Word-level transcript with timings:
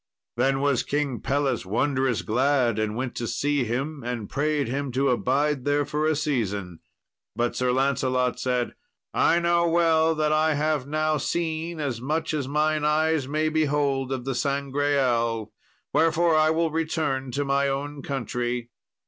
Then 0.35 0.61
was 0.61 0.81
King 0.81 1.19
Pelles 1.19 1.63
wondrous 1.63 2.23
glad 2.23 2.79
and 2.79 2.95
went 2.95 3.13
to 3.17 3.27
see 3.27 3.65
him, 3.65 4.01
and 4.03 4.31
prayed 4.31 4.67
him 4.67 4.91
to 4.93 5.09
abide 5.09 5.63
there 5.63 5.85
for 5.85 6.07
a 6.07 6.15
season. 6.15 6.79
But 7.35 7.55
Sir 7.55 7.71
Lancelot 7.71 8.39
said, 8.39 8.73
"I 9.13 9.37
know 9.37 9.67
well 9.67 10.15
that 10.15 10.31
I 10.31 10.55
have 10.55 10.87
now 10.87 11.17
seen 11.17 11.79
as 11.79 12.01
much 12.01 12.33
as 12.33 12.47
mine 12.47 12.83
eyes 12.83 13.27
may 13.27 13.47
behold 13.47 14.11
of 14.11 14.25
the 14.25 14.33
Sangreal; 14.33 15.53
wherefore 15.93 16.35
I 16.35 16.49
will 16.49 16.71
return 16.71 17.29
to 17.33 17.45
my 17.45 17.67
own 17.67 18.01
country." 18.01 18.71